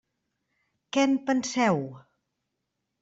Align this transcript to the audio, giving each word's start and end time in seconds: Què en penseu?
Què 0.97 1.05
en 1.09 1.13
penseu? 1.29 1.79